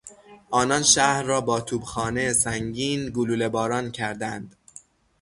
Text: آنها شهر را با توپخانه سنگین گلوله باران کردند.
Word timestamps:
آنها 0.51 0.81
شهر 0.81 1.23
را 1.23 1.41
با 1.41 1.61
توپخانه 1.61 2.33
سنگین 2.33 3.09
گلوله 3.09 3.49
باران 3.49 3.91
کردند. 3.91 4.55